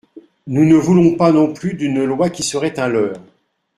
[0.47, 3.21] Nous ne voulons pas non plus d’une loi qui serait un leurre.